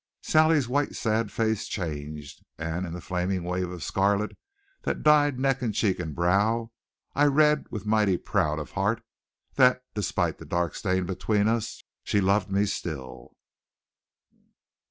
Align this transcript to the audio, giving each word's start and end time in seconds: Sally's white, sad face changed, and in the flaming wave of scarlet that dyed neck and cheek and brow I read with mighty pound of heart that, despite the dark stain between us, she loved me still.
Sally's 0.23 0.67
white, 0.67 0.95
sad 0.95 1.31
face 1.31 1.67
changed, 1.67 2.43
and 2.57 2.87
in 2.87 2.93
the 2.93 3.01
flaming 3.01 3.43
wave 3.43 3.69
of 3.69 3.83
scarlet 3.83 4.35
that 4.81 5.03
dyed 5.03 5.37
neck 5.37 5.61
and 5.61 5.75
cheek 5.75 5.99
and 5.99 6.15
brow 6.15 6.71
I 7.13 7.25
read 7.25 7.67
with 7.69 7.85
mighty 7.85 8.17
pound 8.17 8.59
of 8.59 8.71
heart 8.71 9.03
that, 9.57 9.83
despite 9.93 10.39
the 10.39 10.45
dark 10.45 10.73
stain 10.73 11.05
between 11.05 11.47
us, 11.47 11.83
she 12.03 12.19
loved 12.19 12.49
me 12.49 12.65
still. 12.65 13.35